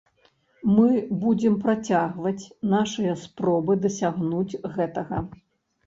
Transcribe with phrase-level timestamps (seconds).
[0.75, 0.87] Мы
[1.25, 5.27] будзем працягваць нашыя спробы дасягнуць гэтага.